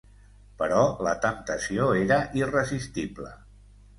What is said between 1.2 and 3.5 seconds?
temptació era irresistible.